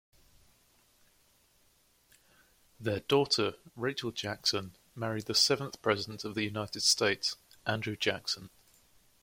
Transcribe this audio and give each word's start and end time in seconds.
Their 2.79 3.01
daughter, 3.01 3.57
Rachel 3.75 4.11
Jackson, 4.11 4.75
married 4.95 5.27
the 5.27 5.35
seventh 5.35 5.79
President 5.83 6.25
of 6.25 6.33
the 6.33 6.41
United 6.43 6.81
States, 6.81 7.35
Andrew 7.67 7.95
Jackson. 7.95 8.49